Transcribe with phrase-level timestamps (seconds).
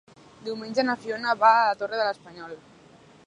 [0.45, 2.57] Diumenge na Fiona va a la Torre de l'Espanyol.